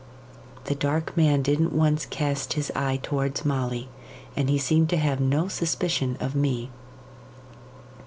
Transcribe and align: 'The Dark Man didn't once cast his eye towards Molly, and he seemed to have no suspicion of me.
'The 0.63 0.73
Dark 0.73 1.15
Man 1.15 1.43
didn't 1.43 1.73
once 1.73 2.07
cast 2.07 2.53
his 2.53 2.71
eye 2.75 2.99
towards 3.03 3.45
Molly, 3.45 3.87
and 4.35 4.49
he 4.49 4.57
seemed 4.57 4.89
to 4.89 4.97
have 4.97 5.19
no 5.19 5.47
suspicion 5.47 6.17
of 6.19 6.33
me. 6.33 6.71